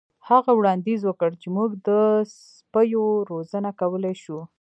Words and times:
هغه 0.29 0.51
وړاندیز 0.59 1.01
وکړ 1.05 1.29
چې 1.41 1.47
موږ 1.55 1.69
د 1.87 1.89
سپیو 2.35 3.03
روزنه 3.31 3.69
کولی 3.79 4.15
شو 4.23 4.39